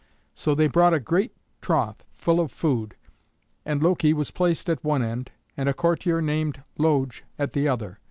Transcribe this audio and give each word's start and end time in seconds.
So 0.33 0.55
they 0.55 0.65
brought 0.65 0.95
a 0.95 0.99
great 0.99 1.31
trough 1.61 1.97
full 2.15 2.39
of 2.39 2.51
food, 2.51 2.95
and 3.63 3.83
Loki 3.83 4.13
was 4.13 4.31
placed 4.31 4.67
at 4.67 4.83
one 4.83 5.03
end, 5.03 5.31
and 5.55 5.69
a 5.69 5.75
courtier 5.75 6.23
named 6.23 6.63
Loge 6.75 7.23
at 7.37 7.53
the 7.53 7.67
other. 7.67 7.99